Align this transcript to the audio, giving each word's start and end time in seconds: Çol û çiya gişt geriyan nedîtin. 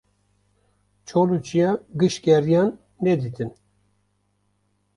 Çol 1.07 1.29
û 1.35 1.37
çiya 1.45 1.71
gişt 1.99 2.19
geriyan 2.25 2.69
nedîtin. 3.03 3.51